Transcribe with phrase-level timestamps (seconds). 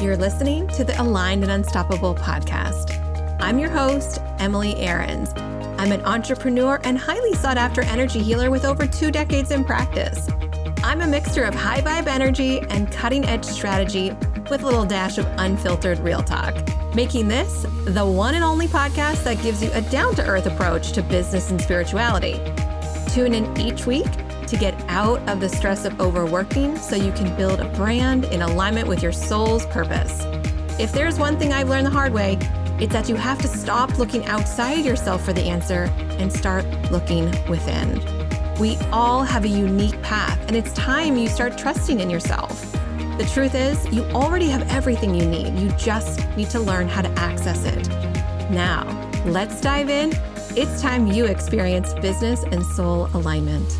[0.00, 2.98] You're listening to the Aligned and Unstoppable podcast.
[3.38, 5.30] I'm your host, Emily Aarons.
[5.36, 10.26] I'm an entrepreneur and highly sought after energy healer with over two decades in practice.
[10.82, 14.12] I'm a mixture of high vibe energy and cutting edge strategy
[14.50, 16.54] with a little dash of unfiltered real talk,
[16.94, 20.92] making this the one and only podcast that gives you a down to earth approach
[20.92, 22.40] to business and spirituality.
[23.08, 24.08] Tune in each week
[25.00, 29.02] out of the stress of overworking so you can build a brand in alignment with
[29.02, 30.26] your soul's purpose.
[30.78, 32.36] If there's one thing I've learned the hard way,
[32.78, 35.84] it's that you have to stop looking outside yourself for the answer
[36.18, 37.88] and start looking within.
[38.58, 42.70] We all have a unique path, and it's time you start trusting in yourself.
[43.16, 45.58] The truth is, you already have everything you need.
[45.58, 47.88] You just need to learn how to access it.
[48.50, 48.84] Now,
[49.24, 50.12] let's dive in.
[50.56, 53.78] It's time you experience business and soul alignment.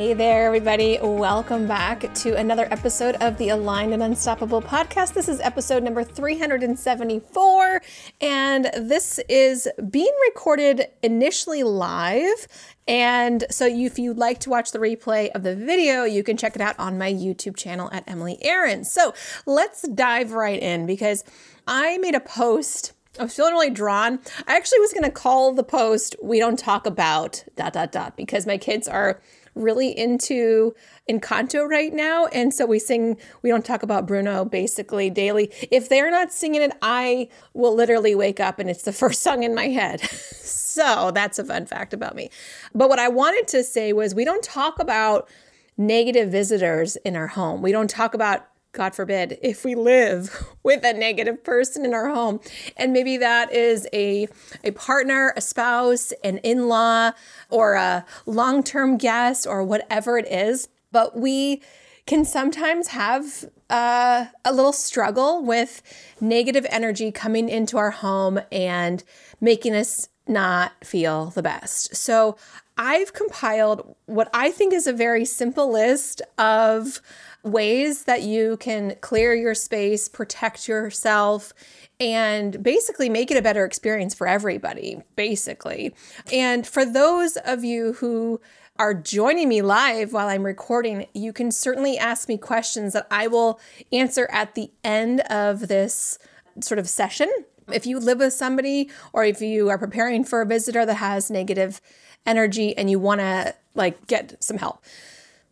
[0.00, 0.98] Hey there, everybody.
[1.02, 5.12] Welcome back to another episode of the Aligned and Unstoppable podcast.
[5.12, 7.82] This is episode number 374,
[8.22, 12.48] and this is being recorded initially live.
[12.88, 16.56] And so, if you'd like to watch the replay of the video, you can check
[16.56, 18.84] it out on my YouTube channel at Emily Aaron.
[18.84, 19.12] So,
[19.44, 21.24] let's dive right in because
[21.66, 22.94] I made a post.
[23.18, 24.20] I was feeling really drawn.
[24.46, 28.16] I actually was going to call the post "We Don't Talk About dot dot dot"
[28.16, 29.20] because my kids are
[29.54, 30.74] really into
[31.08, 32.26] Encanto right now.
[32.26, 35.50] And so we sing, we don't talk about Bruno basically daily.
[35.70, 39.42] If they're not singing it, I will literally wake up and it's the first song
[39.42, 40.00] in my head.
[40.10, 42.30] so that's a fun fact about me.
[42.74, 45.28] But what I wanted to say was we don't talk about
[45.76, 47.62] negative visitors in our home.
[47.62, 52.08] We don't talk about God forbid, if we live with a negative person in our
[52.08, 52.40] home.
[52.76, 54.28] And maybe that is a,
[54.62, 57.12] a partner, a spouse, an in law,
[57.48, 60.68] or a long term guest, or whatever it is.
[60.92, 61.62] But we
[62.06, 65.82] can sometimes have uh, a little struggle with
[66.20, 69.04] negative energy coming into our home and
[69.40, 71.94] making us not feel the best.
[71.94, 72.36] So
[72.76, 77.00] I've compiled what I think is a very simple list of
[77.42, 81.52] ways that you can clear your space, protect yourself,
[81.98, 85.94] and basically make it a better experience for everybody, basically.
[86.32, 88.40] And for those of you who
[88.78, 93.26] are joining me live while I'm recording, you can certainly ask me questions that I
[93.26, 93.60] will
[93.92, 96.18] answer at the end of this
[96.60, 97.28] sort of session.
[97.70, 101.30] If you live with somebody or if you are preparing for a visitor that has
[101.30, 101.80] negative
[102.24, 104.82] energy and you want to like get some help.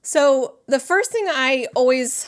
[0.09, 2.27] So, the first thing I always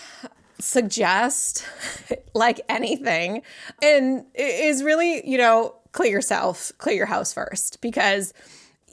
[0.59, 1.65] suggest,
[2.35, 3.41] like anything,
[3.81, 8.35] and is really, you know, clear yourself, clear your house first because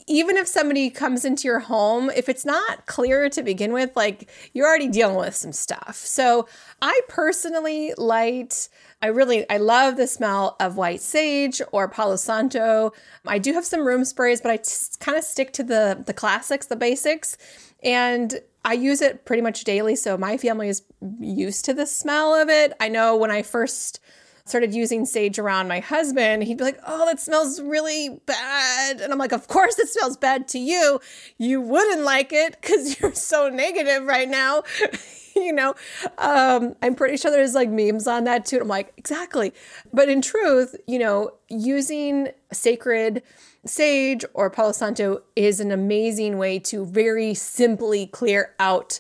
[0.10, 4.30] even if somebody comes into your home, if it's not clear to begin with, like
[4.54, 5.98] you're already dealing with some stuff.
[5.98, 6.48] So
[6.82, 8.70] I personally light,
[9.02, 12.94] I really, I love the smell of white sage or Palo Santo.
[13.26, 14.60] I do have some room sprays, but I
[15.04, 17.38] kind of stick to the the classics, the basics.
[17.84, 20.84] And I use it pretty much daily, so my family is
[21.20, 22.74] used to the smell of it.
[22.80, 24.00] I know when I first
[24.50, 29.02] started using sage around my husband, he'd be like, Oh, that smells really bad.
[29.02, 31.00] And I'm like, Of course it smells bad to you.
[31.38, 34.64] You wouldn't like it because you're so negative right now.
[35.36, 35.76] you know,
[36.18, 38.60] um, I'm pretty sure there's like memes on that too.
[38.60, 39.54] I'm like, Exactly.
[39.94, 43.24] But in truth, you know, using sacred
[43.66, 49.00] sage or Palo Santo is an amazing way to very simply clear out,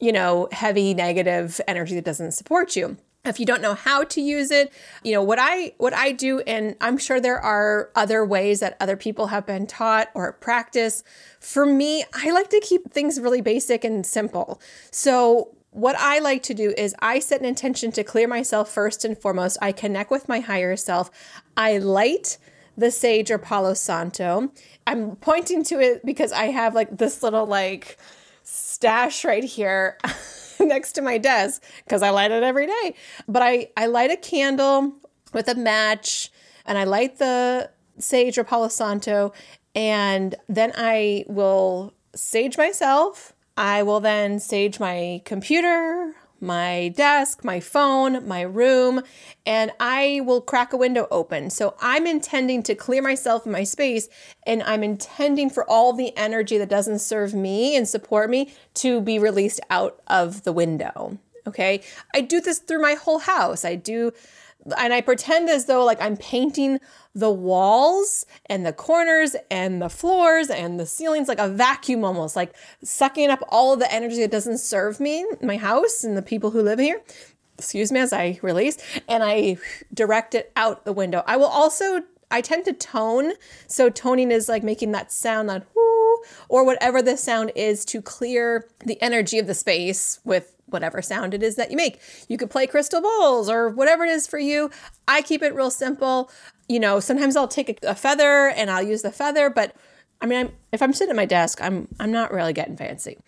[0.00, 4.20] you know, heavy negative energy that doesn't support you if you don't know how to
[4.20, 4.72] use it
[5.04, 8.76] you know what i what i do and i'm sure there are other ways that
[8.80, 11.04] other people have been taught or practice
[11.38, 14.60] for me i like to keep things really basic and simple.
[14.90, 19.04] So what i like to do is i set an intention to clear myself first
[19.04, 19.56] and foremost.
[19.62, 21.10] I connect with my higher self.
[21.56, 22.38] I light
[22.76, 24.50] the sage or Palo Santo.
[24.86, 27.98] I'm pointing to it because I have like this little like
[28.42, 29.98] stash right here
[30.66, 32.94] next to my desk because I light it every day.
[33.28, 34.94] But I, I light a candle
[35.32, 36.30] with a match
[36.66, 39.32] and I light the sage or Palo Santo
[39.74, 43.32] and then I will sage myself.
[43.56, 49.02] I will then sage my computer, my desk, my phone, my room,
[49.46, 51.50] and I will crack a window open.
[51.50, 54.08] So I'm intending to clear myself in my space
[54.44, 59.00] and I'm intending for all the energy that doesn't serve me and support me to
[59.00, 61.18] be released out of the window.
[61.46, 61.82] Okay.
[62.14, 63.64] I do this through my whole house.
[63.64, 64.12] I do
[64.78, 66.78] and I pretend as though like I'm painting
[67.14, 72.36] the walls and the corners and the floors and the ceilings like a vacuum almost,
[72.36, 76.22] like sucking up all of the energy that doesn't serve me, my house, and the
[76.22, 77.02] people who live here.
[77.58, 78.78] Excuse me as I release
[79.08, 79.56] and I
[79.92, 81.22] direct it out the window.
[81.26, 83.32] I will also I tend to tone.
[83.66, 88.00] So toning is like making that sound that whoo or whatever the sound is to
[88.00, 92.00] clear the energy of the space with whatever sound it is that you make.
[92.28, 94.70] You could play crystal bowls or whatever it is for you.
[95.06, 96.30] I keep it real simple.
[96.68, 99.74] You know, sometimes I'll take a, a feather and I'll use the feather, but
[100.20, 103.18] I mean, I'm, if I'm sitting at my desk, I'm I'm not really getting fancy.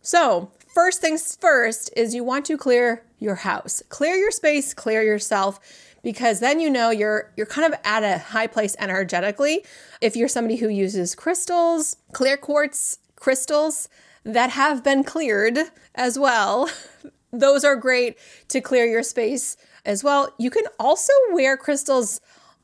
[0.00, 3.82] So, first things first is you want to clear your house.
[3.90, 5.60] Clear your space, clear yourself
[6.02, 9.64] because then you know you're you're kind of at a high place energetically.
[10.00, 13.88] If you're somebody who uses crystals, clear quartz crystals
[14.24, 15.58] that have been cleared
[15.94, 16.70] as well,
[17.32, 18.18] those are great
[18.48, 20.34] to clear your space as well.
[20.38, 22.20] You can also wear crystals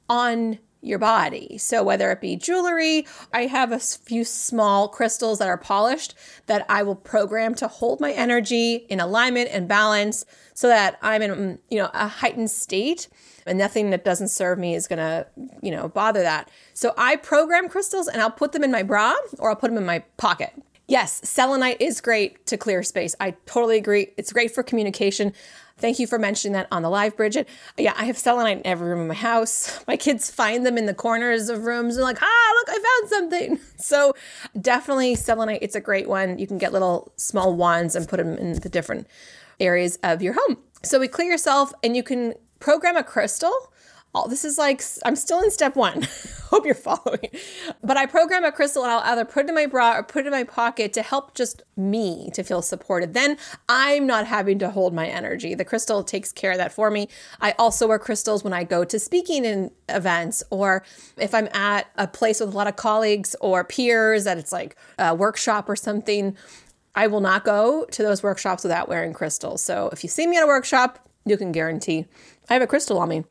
[0.08, 1.56] on your body.
[1.58, 6.14] So, whether it be jewelry, I have a few small crystals that are polished
[6.46, 11.22] that I will program to hold my energy in alignment and balance so that I'm
[11.22, 13.08] in, mm, you know, a heightened state
[13.46, 15.26] and nothing that doesn't serve me is going to,
[15.62, 16.50] you know, bother that.
[16.74, 19.78] So, I program crystals and I'll put them in my bra or I'll put them
[19.78, 20.52] in my pocket.
[20.86, 23.16] Yes, selenite is great to clear space.
[23.18, 24.08] I totally agree.
[24.18, 25.32] It's great for communication.
[25.78, 27.48] Thank you for mentioning that on the live, Bridget.
[27.78, 29.82] Yeah, I have selenite in every room in my house.
[29.88, 33.10] My kids find them in the corners of rooms and like, ah, look, I found
[33.10, 33.60] something.
[33.84, 34.14] So
[34.58, 35.58] definitely selenite.
[35.60, 36.38] It's a great one.
[36.38, 39.06] You can get little small wands and put them in the different
[39.60, 40.56] areas of your home.
[40.82, 43.52] So we clear yourself and you can program a crystal
[44.14, 46.06] all this is like I'm still in step one.
[46.50, 47.30] Hope you're following.
[47.82, 50.20] But I program a crystal and I'll either put it in my bra or put
[50.20, 53.12] it in my pocket to help just me to feel supported.
[53.12, 53.36] Then
[53.68, 55.54] I'm not having to hold my energy.
[55.56, 57.08] The crystal takes care of that for me.
[57.40, 60.84] I also wear crystals when I go to speaking in events or
[61.16, 64.76] if I'm at a place with a lot of colleagues or peers that it's like
[64.98, 66.36] a workshop or something.
[66.94, 69.60] I will not go to those workshops without wearing crystals.
[69.60, 72.06] So if you see me at a workshop, you can guarantee
[72.48, 73.24] I have a crystal on me.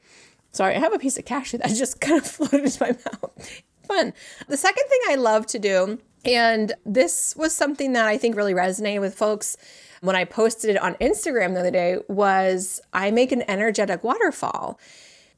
[0.54, 3.62] Sorry, I have a piece of cashew that just kind of floated into my mouth.
[3.88, 4.14] Fun.
[4.48, 8.54] The second thing I love to do, and this was something that I think really
[8.54, 9.58] resonated with folks
[10.02, 14.80] when I posted it on Instagram the other day, was I make an energetic waterfall.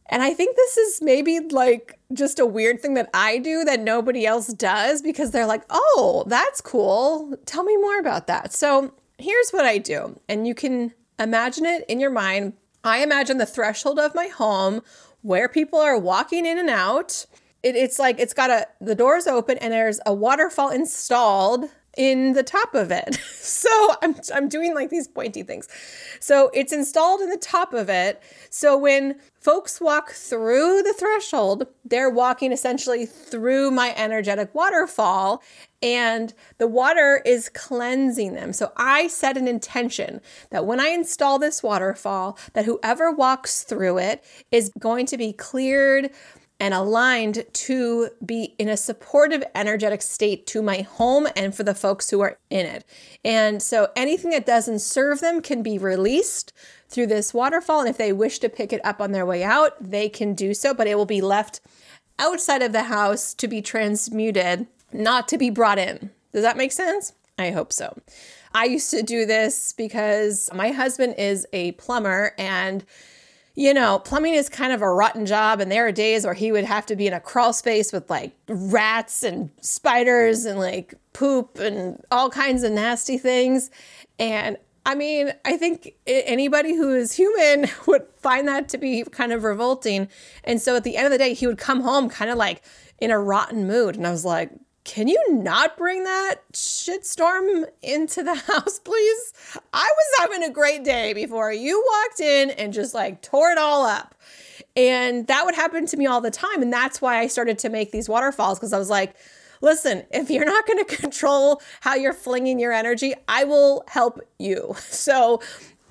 [0.08, 3.80] And I think this is maybe like just a weird thing that I do that
[3.80, 7.36] nobody else does because they're like, oh, that's cool.
[7.46, 8.54] Tell me more about that.
[8.54, 10.20] So here's what I do.
[10.30, 12.54] And you can imagine it in your mind.
[12.86, 14.82] I imagine the threshold of my home
[15.24, 17.26] where people are walking in and out.
[17.64, 21.66] It, it's like it's got a the doors open and there's a waterfall installed
[21.98, 23.18] in the top of it.
[23.46, 25.68] So I'm I'm doing like these pointy things.
[26.20, 28.22] So it's installed in the top of it.
[28.50, 35.44] So when folks walk through the threshold, they're walking essentially through my energetic waterfall
[35.84, 38.52] and the water is cleansing them.
[38.52, 44.00] So I set an intention that when I install this waterfall, that whoever walks through
[44.00, 46.10] it is going to be cleared
[46.60, 51.76] and aligned to be in a supportive, energetic state to my home and for the
[51.76, 52.86] folks who are in it.
[53.26, 56.54] And so anything that doesn't serve them can be released
[56.88, 57.82] through this waterfall.
[57.82, 60.54] And if they wish to pick it up on their way out, they can do
[60.54, 61.60] so, but it will be left
[62.18, 66.10] outside of the house to be transmuted, not to be brought in.
[66.32, 67.14] Does that make sense?
[67.38, 67.98] I hope so.
[68.54, 72.86] I used to do this because my husband is a plumber and
[73.56, 75.62] you know, plumbing is kind of a rotten job.
[75.62, 78.10] And there are days where he would have to be in a crawl space with
[78.10, 83.72] like rats and spiders and like poop and all kinds of nasty things.
[84.20, 89.32] And I mean, I think anybody who is human would find that to be kind
[89.32, 90.10] of revolting.
[90.44, 92.62] And so at the end of the day, he would come home kind of like
[93.00, 93.96] in a rotten mood.
[93.96, 94.52] And I was like,
[94.86, 99.34] can you not bring that shitstorm into the house, please?
[99.74, 103.58] I was having a great day before you walked in and just like tore it
[103.58, 104.16] all up.
[104.78, 106.62] And that would happen to me all the time.
[106.62, 109.16] And that's why I started to make these waterfalls because I was like,
[109.62, 114.20] listen, if you're not going to control how you're flinging your energy, I will help
[114.38, 114.76] you.
[115.06, 115.42] So,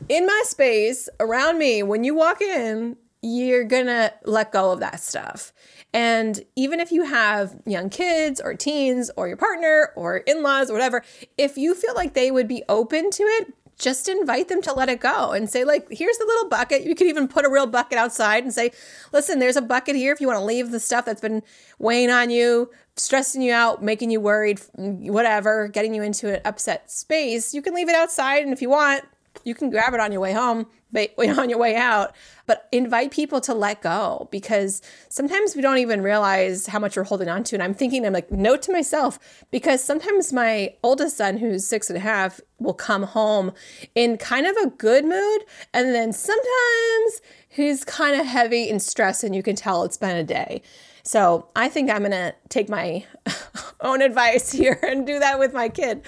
[0.08, 5.00] in my space around me, when you walk in, you're to let go of that
[5.00, 5.52] stuff.
[5.92, 10.68] And even if you have young kids or teens or your partner or in laws
[10.68, 11.02] or whatever,
[11.38, 14.88] if you feel like they would be open to it, just invite them to let
[14.88, 16.82] it go and say, like, here's the little bucket.
[16.82, 18.70] You could even put a real bucket outside and say,
[19.12, 21.42] listen, there's a bucket here if you want to leave the stuff that's been
[21.78, 26.90] weighing on you, stressing you out, making you worried, whatever, getting you into an upset
[26.90, 27.52] space.
[27.52, 28.44] You can leave it outside.
[28.44, 29.04] And if you want,
[29.44, 32.14] You can grab it on your way home, but on your way out.
[32.46, 37.04] But invite people to let go because sometimes we don't even realize how much we're
[37.04, 37.56] holding on to.
[37.56, 39.18] And I'm thinking, I'm like, note to myself,
[39.50, 43.52] because sometimes my oldest son, who's six and a half, will come home
[43.94, 45.44] in kind of a good mood.
[45.72, 50.16] And then sometimes he's kind of heavy and stressed, and you can tell it's been
[50.16, 50.62] a day.
[51.06, 53.04] So I think I'm gonna take my
[53.80, 56.02] own advice here and do that with my kid.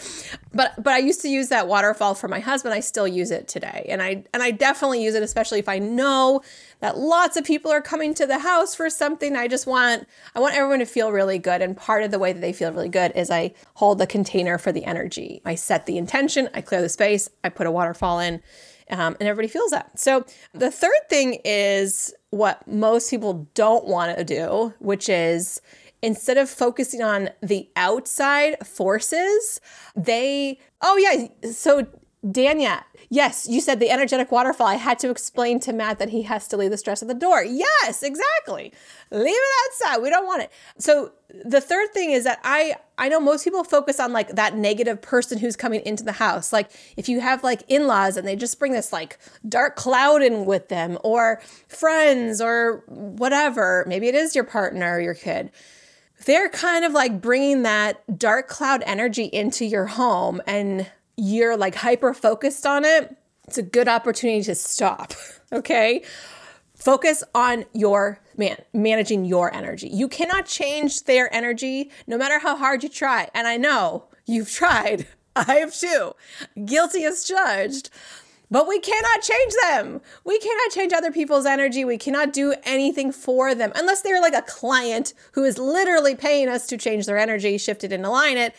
[0.54, 2.74] But but I used to use that waterfall for my husband.
[2.74, 3.84] I still use it today.
[3.90, 6.40] And I and I definitely use it, especially if I know
[6.80, 9.36] that lots of people are coming to the house for something.
[9.36, 11.60] I just want I want everyone to feel really good.
[11.60, 14.56] And part of the way that they feel really good is I hold the container
[14.56, 15.42] for the energy.
[15.44, 18.42] I set the intention, I clear the space, I put a waterfall in
[18.90, 19.98] um, and everybody feels that.
[19.98, 25.60] So the third thing is what most people don't want to do, which is
[26.02, 29.60] instead of focusing on the outside forces,
[29.94, 31.86] they, oh yeah, so
[32.26, 34.66] Danya, yes, you said the energetic waterfall.
[34.66, 37.14] I had to explain to Matt that he has to leave the stress at the
[37.14, 37.44] door.
[37.44, 38.72] Yes, exactly.
[39.12, 40.02] Leave it outside.
[40.02, 40.50] We don't want it.
[40.78, 41.12] So
[41.44, 45.00] the third thing is that I I know most people focus on like that negative
[45.02, 46.52] person who's coming into the house.
[46.52, 49.18] Like if you have like in-laws and they just bring this like
[49.48, 55.00] dark cloud in with them or friends or whatever, maybe it is your partner or
[55.00, 55.52] your kid.
[56.24, 61.74] They're kind of like bringing that dark cloud energy into your home and you're like
[61.74, 65.12] hyper focused on it, it's a good opportunity to stop.
[65.52, 66.02] Okay.
[66.74, 69.86] Focus on your man managing your energy.
[69.86, 73.28] You cannot change their energy no matter how hard you try.
[73.32, 75.06] And I know you've tried.
[75.36, 76.14] I have too.
[76.64, 77.90] Guilty as judged.
[78.50, 80.00] But we cannot change them.
[80.24, 81.84] We cannot change other people's energy.
[81.84, 86.48] We cannot do anything for them unless they're like a client who is literally paying
[86.48, 88.54] us to change their energy, shift it, and align it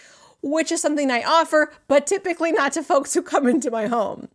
[0.50, 4.30] which is something I offer, but typically not to folks who come into my home.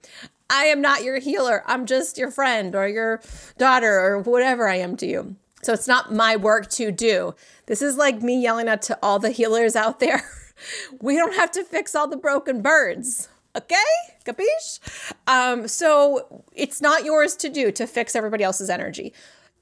[0.50, 1.62] I am not your healer.
[1.66, 3.20] I'm just your friend or your
[3.56, 5.36] daughter or whatever I am to you.
[5.62, 7.34] So it's not my work to do.
[7.66, 10.22] This is like me yelling out to all the healers out there.
[11.00, 13.28] we don't have to fix all the broken birds.
[13.56, 13.76] Okay?
[14.24, 15.12] Capiche?
[15.26, 19.12] Um, so it's not yours to do to fix everybody else's energy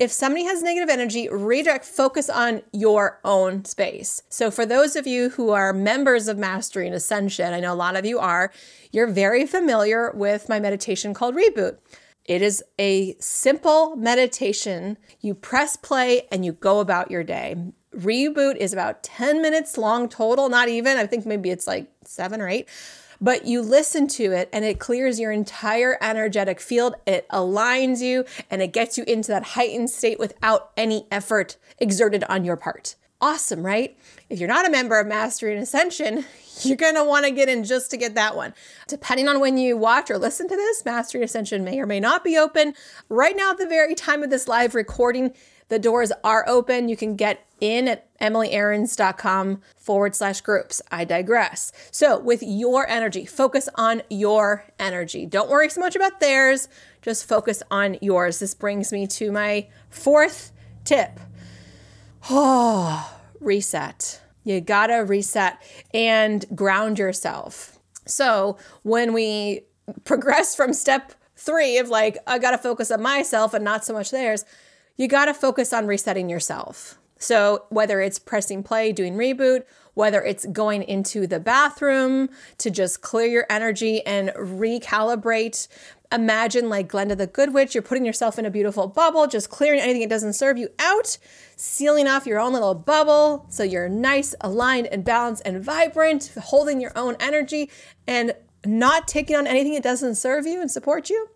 [0.01, 4.23] if somebody has negative energy, redirect, focus on your own space.
[4.31, 7.75] So, for those of you who are members of Mastery and Ascension, I know a
[7.75, 8.51] lot of you are,
[8.93, 11.77] you're very familiar with my meditation called Reboot.
[12.25, 14.97] It is a simple meditation.
[15.21, 17.57] You press play and you go about your day.
[17.95, 20.97] Reboot is about 10 minutes long total, not even.
[20.97, 22.69] I think maybe it's like seven or eight
[23.21, 26.95] but you listen to it and it clears your entire energetic field.
[27.07, 32.25] It aligns you and it gets you into that heightened state without any effort exerted
[32.25, 32.97] on your part.
[33.23, 33.99] Awesome, right?
[34.31, 36.25] If you're not a member of Mastery and Ascension,
[36.63, 38.55] you're going to want to get in just to get that one.
[38.89, 42.01] Depending on when you watch or listen to this, Mastery and Ascension may or may
[42.01, 42.73] not be open.
[43.11, 45.35] Right now, at the very time of this live recording,
[45.69, 46.89] the doors are open.
[46.89, 50.83] You can get in at emilyaarons.com forward slash groups.
[50.91, 51.73] I digress.
[51.91, 55.27] So, with your energy, focus on your energy.
[55.27, 56.69] Don't worry so much about theirs,
[57.03, 58.39] just focus on yours.
[58.39, 60.53] This brings me to my fourth
[60.85, 61.21] tip.
[62.29, 64.21] Oh, reset.
[64.45, 65.63] You gotta reset
[65.95, 67.79] and ground yourself.
[68.07, 69.63] So, when we
[70.05, 74.11] progress from step three of like, I gotta focus on myself and not so much
[74.11, 74.45] theirs
[75.01, 77.00] you got to focus on resetting yourself.
[77.21, 83.03] So, whether it's pressing play, doing reboot, whether it's going into the bathroom to just
[83.03, 85.69] clear your energy and recalibrate.
[86.11, 89.81] Imagine, like Glenda the Good Witch, you're putting yourself in a beautiful bubble, just clearing
[89.81, 91.19] anything that doesn't serve you out,
[91.57, 96.81] sealing off your own little bubble so you're nice, aligned, and balanced and vibrant, holding
[96.81, 97.71] your own energy
[98.07, 98.35] and
[98.65, 101.29] not taking on anything that doesn't serve you and support you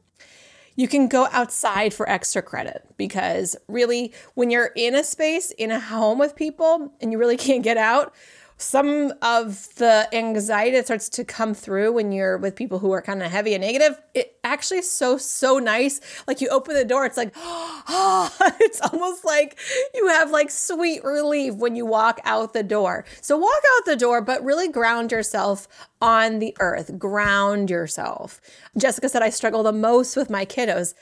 [0.76, 5.70] you can go outside for extra credit because really, when you're in a space, in
[5.70, 8.14] a home with people, and you really can't get out,
[8.56, 13.02] some of the anxiety that starts to come through when you're with people who are
[13.02, 16.00] kind of heavy and negative, it actually is so, so nice.
[16.26, 19.58] Like you open the door, it's like, oh, it's almost like
[19.94, 23.04] you have like sweet relief when you walk out the door.
[23.20, 25.66] So walk out the door, but really ground yourself
[26.00, 28.40] on the earth, ground yourself.
[28.78, 30.94] Jessica said, I struggle the most with my kiddos.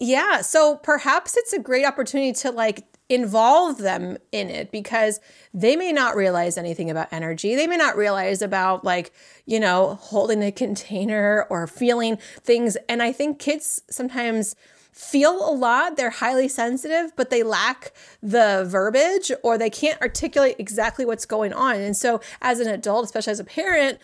[0.00, 5.20] Yeah, so perhaps it's a great opportunity to like involve them in it because
[5.52, 7.54] they may not realize anything about energy.
[7.54, 9.12] They may not realize about like,
[9.44, 12.78] you know, holding a container or feeling things.
[12.88, 14.56] And I think kids sometimes
[14.90, 15.98] feel a lot.
[15.98, 17.92] They're highly sensitive, but they lack
[18.22, 21.76] the verbiage or they can't articulate exactly what's going on.
[21.76, 23.98] And so as an adult, especially as a parent,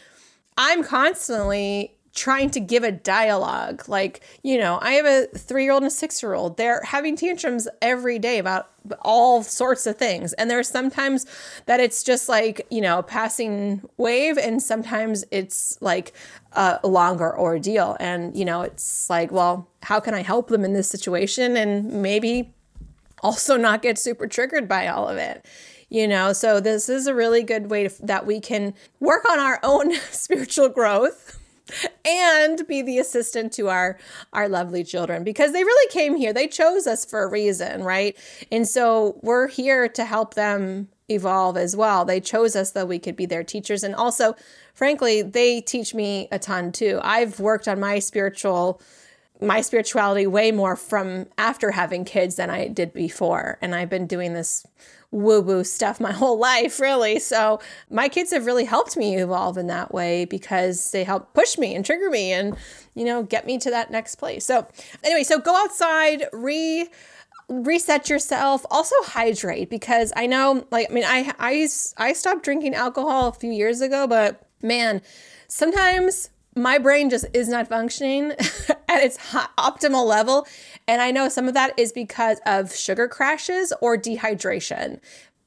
[0.58, 3.88] I'm constantly trying to give a dialogue.
[3.88, 6.56] Like, you know, I have a three year old and a six year old.
[6.56, 8.70] They're having tantrums every day about
[9.02, 10.32] all sorts of things.
[10.32, 11.26] And there's sometimes
[11.66, 16.12] that it's just like, you know, a passing wave, and sometimes it's like
[16.52, 17.96] a longer ordeal.
[18.00, 21.56] And, you know, it's like, well, how can I help them in this situation?
[21.56, 22.54] And maybe
[23.22, 25.44] also not get super triggered by all of it
[25.88, 29.38] you know so this is a really good way to, that we can work on
[29.38, 31.38] our own spiritual growth
[32.04, 33.98] and be the assistant to our
[34.32, 36.32] our lovely children because they really came here.
[36.32, 38.16] They chose us for a reason right?
[38.50, 42.04] And so we're here to help them evolve as well.
[42.04, 43.82] They chose us that we could be their teachers.
[43.82, 44.34] And also
[44.74, 47.00] frankly they teach me a ton too.
[47.02, 48.80] I've worked on my spiritual
[49.40, 54.06] my spirituality way more from after having kids than i did before and i've been
[54.06, 54.66] doing this
[55.10, 57.18] woo woo stuff my whole life, really.
[57.18, 61.58] So my kids have really helped me evolve in that way because they help push
[61.58, 62.56] me and trigger me and,
[62.94, 64.44] you know, get me to that next place.
[64.44, 64.66] So,
[65.02, 66.88] anyway, so go outside, re
[67.48, 72.74] reset yourself also hydrate because i know like i mean i i i stopped drinking
[72.74, 75.00] alcohol a few years ago but man
[75.46, 78.30] sometimes my brain just is not functioning
[78.88, 79.18] at its
[79.58, 80.46] optimal level.
[80.88, 85.00] And I know some of that is because of sugar crashes or dehydration.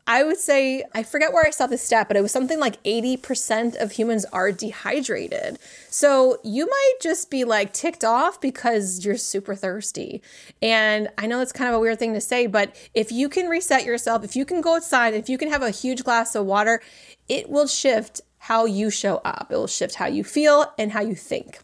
[0.05, 2.81] I would say, I forget where I saw this stat, but it was something like
[2.81, 5.59] 80% of humans are dehydrated.
[5.91, 10.23] So you might just be like ticked off because you're super thirsty.
[10.63, 13.49] And I know that's kind of a weird thing to say, but if you can
[13.49, 16.47] reset yourself, if you can go outside, if you can have a huge glass of
[16.47, 16.81] water,
[17.27, 19.47] it will shift how you show up.
[19.51, 21.59] It will shift how you feel and how you think.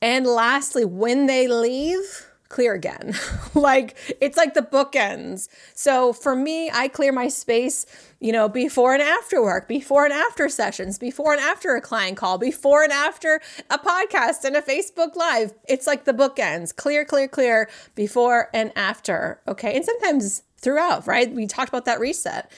[0.00, 3.14] And lastly, when they leave, clear again.
[3.54, 5.48] like it's like the bookends.
[5.74, 7.86] So for me, I clear my space,
[8.20, 12.16] you know, before and after work, before and after sessions, before and after a client
[12.16, 15.52] call, before and after a podcast and a Facebook live.
[15.68, 16.74] It's like the bookends.
[16.74, 19.40] Clear, clear, clear before and after.
[19.46, 19.76] Okay?
[19.76, 21.32] And sometimes throughout, right?
[21.32, 22.50] We talked about that reset.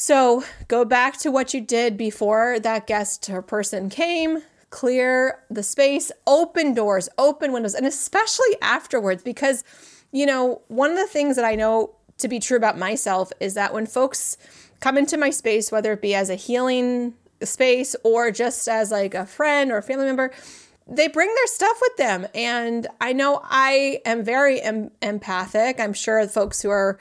[0.00, 4.38] So go back to what you did before that guest or person came,
[4.70, 9.62] clear the space, open doors, open windows, and especially afterwards, because,
[10.10, 13.52] you know, one of the things that I know to be true about myself is
[13.54, 14.38] that when folks
[14.80, 19.12] come into my space, whether it be as a healing space or just as like
[19.12, 20.32] a friend or a family member,
[20.88, 22.26] they bring their stuff with them.
[22.34, 25.78] And I know I am very em- empathic.
[25.78, 26.98] I'm sure folks who are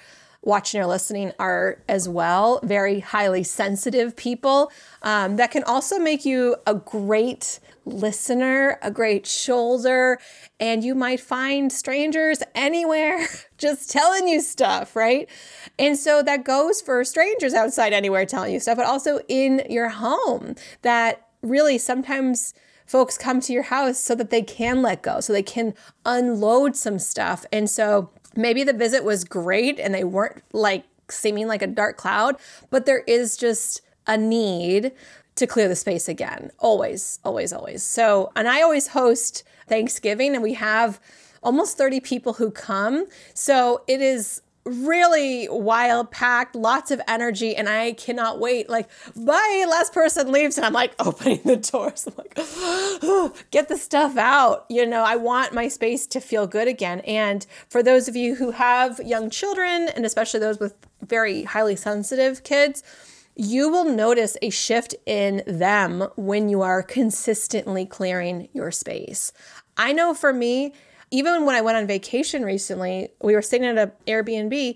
[0.49, 4.71] watching or listening are as well very highly sensitive people
[5.03, 10.19] um, that can also make you a great listener, a great shoulder,
[10.59, 13.25] and you might find strangers anywhere
[13.57, 15.29] just telling you stuff, right?
[15.77, 19.89] And so that goes for strangers outside anywhere telling you stuff, but also in your
[19.89, 22.53] home that really sometimes
[22.89, 26.75] folks come to your house so that they can let go, so they can unload
[26.75, 27.45] some stuff.
[27.51, 31.97] And so maybe the visit was great and they weren't like seeming like a dark
[31.97, 32.35] cloud,
[32.69, 34.91] but there is just a need
[35.35, 36.51] to clear the space again.
[36.59, 37.83] Always, always, always.
[37.83, 40.99] So, and I always host Thanksgiving and we have
[41.41, 43.05] almost 30 people who come.
[43.33, 48.69] So it is really wild packed lots of energy and i cannot wait.
[48.69, 52.07] Like bye last person leaves and i'm like opening the doors.
[52.07, 54.65] I'm like oh, get the stuff out.
[54.69, 57.01] You know i want my space to feel good again.
[57.01, 61.75] And for those of you who have young children and especially those with very highly
[61.75, 62.83] sensitive kids
[63.41, 69.31] you will notice a shift in them when you are consistently clearing your space.
[69.77, 70.73] I know for me
[71.11, 74.75] even when I went on vacation recently, we were staying at an Airbnb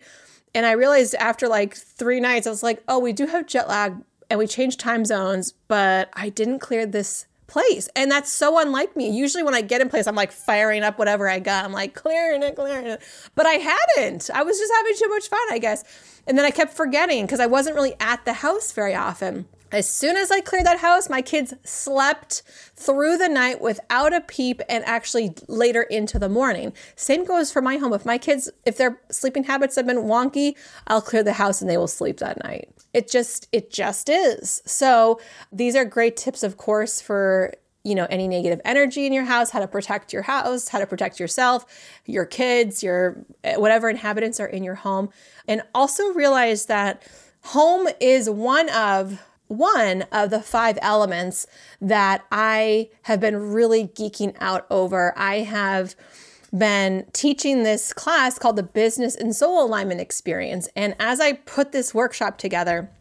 [0.56, 3.68] and I realized after like three nights, I was like, oh, we do have jet
[3.68, 3.96] lag
[4.30, 7.90] and we changed time zones, but I didn't clear this place.
[7.96, 9.10] And that's so unlike me.
[9.10, 11.66] Usually when I get in place, I'm like firing up whatever I got.
[11.66, 13.02] I'm like clearing it, clearing it.
[13.36, 14.30] But I hadn't.
[14.34, 15.84] I was just having too much fun, I guess.
[16.26, 19.48] And then I kept forgetting because I wasn't really at the house very often.
[19.74, 22.44] As soon as I cleared that house, my kids slept
[22.76, 26.74] through the night without a peep and actually later into the morning.
[26.96, 27.92] Same goes for my home.
[27.92, 30.56] If my kids, if their sleeping habits have been wonky,
[30.86, 32.70] I'll clear the house and they will sleep that night.
[32.94, 34.62] It just, it just is.
[34.68, 35.20] So
[35.52, 37.52] these are great tips, of course, for
[37.84, 40.88] you know any negative energy in your house how to protect your house how to
[40.88, 41.66] protect yourself
[42.06, 45.10] your kids your eh, whatever inhabitants are in your home
[45.50, 47.04] and also realize that
[47.42, 49.22] home is one of
[49.58, 51.48] one of the five elements
[51.82, 55.14] that I have been really geeking out over.
[55.18, 55.96] I have
[56.56, 60.70] been teaching this class called the Business and Soul Alignment Experience.
[60.76, 62.92] And as I put this workshop together,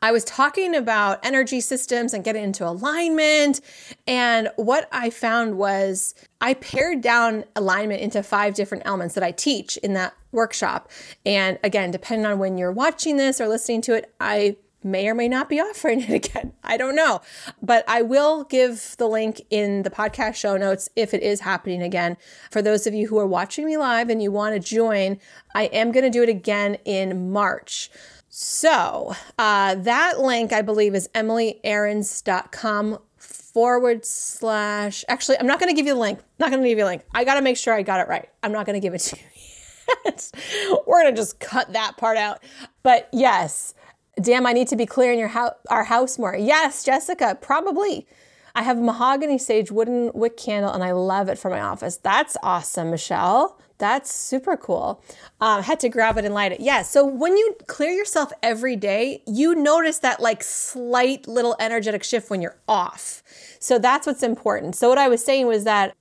[0.00, 3.60] I was talking about energy systems and getting into alignment.
[4.06, 9.30] And what I found was I pared down alignment into five different elements that I
[9.30, 10.90] teach in that workshop.
[11.24, 15.14] And again, depending on when you're watching this or listening to it, I may or
[15.14, 16.52] may not be offering it again.
[16.62, 17.20] I don't know.
[17.60, 21.82] But I will give the link in the podcast show notes if it is happening
[21.82, 22.16] again.
[22.50, 25.18] For those of you who are watching me live and you want to join,
[25.54, 27.90] I am going to do it again in March.
[28.28, 35.04] So uh, that link, I believe, is emilyaarons.com forward slash.
[35.08, 36.18] Actually, I'm not going to give you the link.
[36.18, 37.02] I'm not going to give you a link.
[37.12, 38.28] I got to make sure I got it right.
[38.42, 40.80] I'm not going to give it to you.
[40.86, 42.42] We're going to just cut that part out.
[42.82, 43.74] But yes,
[44.20, 46.36] Damn, I need to be clearing your ho- our house more.
[46.36, 48.06] Yes, Jessica, probably.
[48.54, 51.96] I have a mahogany sage wooden wick candle and I love it for my office.
[51.96, 53.58] That's awesome, Michelle.
[53.78, 55.02] That's super cool.
[55.40, 56.60] Um, had to grab it and light it.
[56.60, 56.82] Yeah.
[56.82, 62.30] So when you clear yourself every day, you notice that like slight little energetic shift
[62.30, 63.22] when you're off.
[63.58, 64.76] So that's what's important.
[64.76, 65.96] So what I was saying was that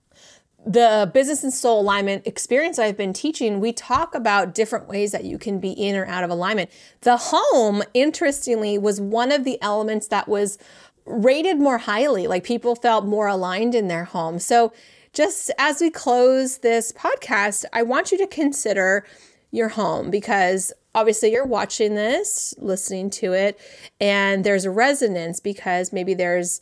[0.66, 5.24] the business and soul alignment experience I've been teaching, we talk about different ways that
[5.24, 6.70] you can be in or out of alignment.
[7.02, 10.58] The home, interestingly, was one of the elements that was
[11.06, 14.40] rated more highly, like people felt more aligned in their home.
[14.40, 14.72] So,
[15.14, 19.06] just as we close this podcast, I want you to consider
[19.52, 23.60] your home because obviously you're watching this, listening to it,
[24.00, 26.62] and there's a resonance because maybe there's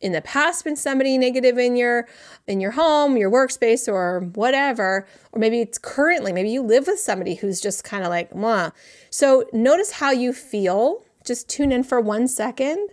[0.00, 2.06] in the past been somebody negative in your
[2.46, 7.00] in your home, your workspace or whatever, or maybe it's currently, maybe you live with
[7.00, 8.72] somebody who's just kind of like, Mwah.
[9.10, 11.02] so notice how you feel.
[11.24, 12.90] Just tune in for 1 second,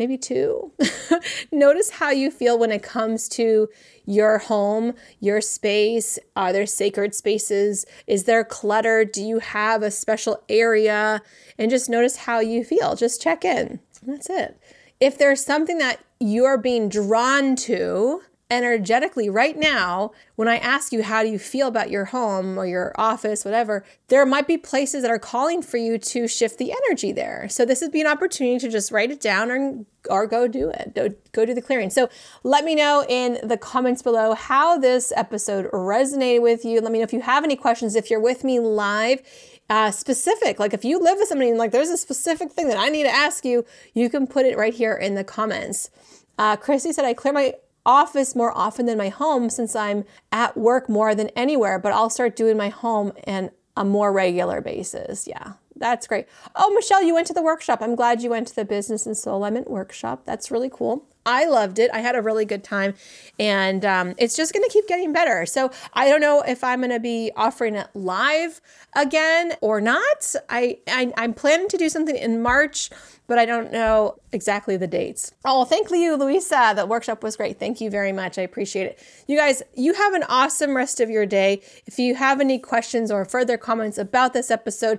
[0.00, 0.72] maybe 2.
[1.52, 3.68] notice how you feel when it comes to
[4.06, 6.18] your home, your space.
[6.34, 7.84] Are there sacred spaces?
[8.06, 9.04] Is there clutter?
[9.04, 11.20] Do you have a special area?
[11.58, 12.96] And just notice how you feel.
[12.96, 13.78] Just check in.
[14.02, 14.58] That's it.
[15.00, 21.02] If there's something that you're being drawn to energetically right now, when I ask you,
[21.02, 25.02] how do you feel about your home or your office, whatever, there might be places
[25.02, 27.48] that are calling for you to shift the energy there.
[27.48, 30.70] So this would be an opportunity to just write it down or, or go do
[30.70, 31.90] it, go, go do the clearing.
[31.90, 32.08] So
[32.42, 36.80] let me know in the comments below how this episode resonated with you.
[36.80, 37.94] Let me know if you have any questions.
[37.94, 39.22] If you're with me live,
[39.70, 40.58] uh, specific.
[40.58, 43.04] Like if you live with somebody and like there's a specific thing that I need
[43.04, 45.90] to ask you, you can put it right here in the comments.
[46.36, 50.56] Uh, Christy said, I clear my office more often than my home since I'm at
[50.56, 55.26] work more than anywhere, but I'll start doing my home and a more regular basis.
[55.26, 56.26] Yeah, that's great.
[56.54, 57.80] Oh, Michelle, you went to the workshop.
[57.80, 60.22] I'm glad you went to the Business and Soul Alignment workshop.
[60.26, 61.06] That's really cool.
[61.26, 61.90] I loved it.
[61.92, 62.94] I had a really good time,
[63.38, 65.44] and um, it's just going to keep getting better.
[65.44, 68.60] So I don't know if I'm going to be offering it live
[68.94, 70.34] again or not.
[70.48, 72.90] I, I I'm planning to do something in March,
[73.30, 75.32] but I don't know exactly the dates.
[75.44, 76.72] Oh, thank you, Louisa.
[76.74, 77.60] The workshop was great.
[77.60, 78.38] Thank you very much.
[78.38, 78.98] I appreciate it.
[79.28, 81.62] You guys, you have an awesome rest of your day.
[81.86, 84.98] If you have any questions or further comments about this episode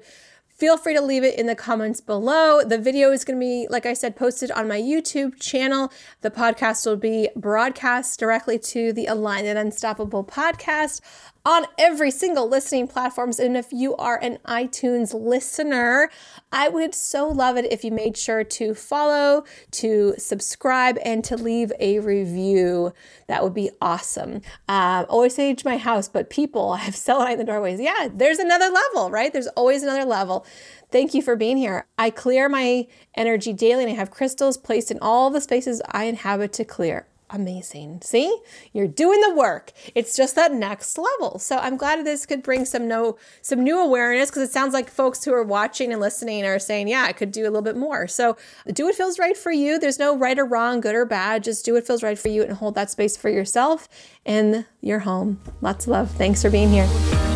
[0.61, 2.61] feel free to leave it in the comments below.
[2.63, 5.91] The video is going to be, like I said, posted on my YouTube channel.
[6.21, 11.01] The podcast will be broadcast directly to the Aligned and Unstoppable podcast
[11.45, 13.39] on every single listening platforms.
[13.39, 16.09] And if you are an iTunes listener,
[16.51, 21.35] I would so love it if you made sure to follow, to subscribe, and to
[21.35, 22.93] leave a review.
[23.27, 24.41] That would be awesome.
[24.67, 27.79] Um, always age my house, but people I have selenite in the doorways.
[27.79, 29.33] Yeah, there's another level, right?
[29.33, 30.45] There's always another level.
[30.91, 31.87] Thank you for being here.
[31.97, 36.03] I clear my energy daily and I have crystals placed in all the spaces I
[36.03, 38.01] inhabit to clear amazing.
[38.03, 38.41] See,
[38.73, 39.71] you're doing the work.
[39.95, 41.39] It's just that next level.
[41.39, 44.89] So I'm glad this could bring some no some new awareness because it sounds like
[44.89, 47.77] folks who are watching and listening are saying, yeah, I could do a little bit
[47.77, 48.07] more.
[48.07, 48.37] So
[48.73, 49.79] do what feels right for you.
[49.79, 51.43] There's no right or wrong, good or bad.
[51.43, 53.87] Just do what feels right for you and hold that space for yourself
[54.25, 55.39] and your home.
[55.61, 56.11] Lots of love.
[56.11, 57.30] Thanks for being here.